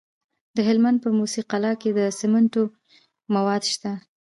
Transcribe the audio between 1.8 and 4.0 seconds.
کې د سمنټو مواد شته.